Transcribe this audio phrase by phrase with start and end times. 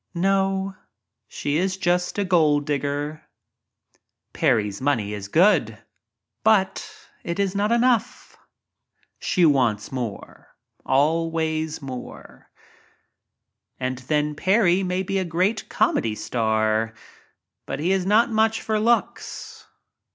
[0.15, 0.75] No,
[1.27, 3.21] she is just a "gold dig ger."
[4.33, 5.77] Parry's money is good—
[6.43, 6.91] but
[7.23, 8.35] it is not enough.
[9.19, 10.55] She wants more—
[10.97, 12.49] always more.
[13.79, 16.95] And then Parry may be a great comedy star
[17.67, 19.67] but he is not much for looks.